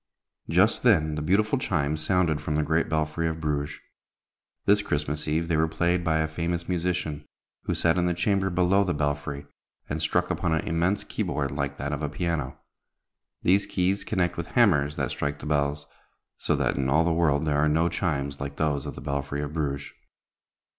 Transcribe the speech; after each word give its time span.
Just 0.49 0.81
then 0.81 1.13
the 1.13 1.21
beautiful 1.21 1.59
chimes 1.59 2.01
sounded 2.03 2.41
from 2.41 2.55
the 2.55 2.63
great 2.63 2.89
belfry 2.89 3.27
of 3.27 3.39
Bruges. 3.39 3.77
This 4.65 4.81
Christmas 4.81 5.27
Eve 5.27 5.47
they 5.47 5.55
were 5.55 5.67
played 5.67 6.03
by 6.03 6.17
a 6.17 6.27
famous 6.27 6.67
musician, 6.67 7.23
who 7.65 7.75
sat 7.75 7.99
in 7.99 8.07
the 8.07 8.15
chamber 8.15 8.49
below 8.49 8.83
the 8.83 8.95
belfry, 8.95 9.45
and 9.87 10.01
struck 10.01 10.31
upon 10.31 10.53
an 10.55 10.67
immense 10.67 11.03
key 11.03 11.21
board 11.21 11.51
like 11.51 11.77
that 11.77 11.93
of 11.93 12.01
a 12.01 12.09
piano. 12.09 12.57
These 13.43 13.67
keys 13.67 14.03
connect 14.03 14.37
with 14.37 14.47
hammers 14.57 14.95
that 14.95 15.11
strike 15.11 15.37
the 15.37 15.45
bells, 15.45 15.85
so 16.39 16.55
that 16.55 16.77
in 16.77 16.89
all 16.89 17.03
the 17.03 17.13
world 17.13 17.45
there 17.45 17.59
are 17.59 17.69
no 17.69 17.87
chimes 17.87 18.41
like 18.41 18.55
those 18.55 18.87
of 18.87 18.95
the 18.95 19.01
belfry 19.01 19.43
of 19.43 19.53
Bruges. 19.53 19.91